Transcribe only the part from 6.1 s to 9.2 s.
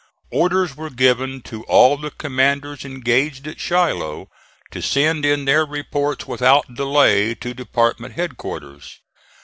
without delay to department headquarters.